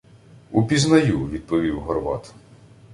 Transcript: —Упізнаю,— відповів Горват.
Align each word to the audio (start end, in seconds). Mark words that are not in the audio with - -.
—Упізнаю,— 0.51 1.27
відповів 1.31 1.79
Горват. 1.79 2.33